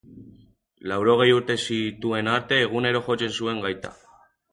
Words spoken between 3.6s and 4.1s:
gaita.